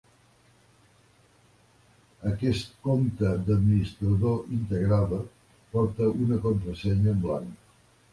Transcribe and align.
Aquest 2.29 2.71
compte 2.87 3.33
d'administrador 3.49 4.39
integrada 4.61 5.21
porta 5.77 6.09
una 6.29 6.41
contrasenya 6.47 7.13
en 7.17 7.21
blanc. 7.27 7.71